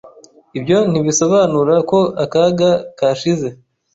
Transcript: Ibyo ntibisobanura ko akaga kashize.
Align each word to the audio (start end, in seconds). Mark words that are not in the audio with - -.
Ibyo 0.57 0.77
ntibisobanura 0.91 1.75
ko 1.89 1.99
akaga 2.23 2.69
kashize. 2.97 3.47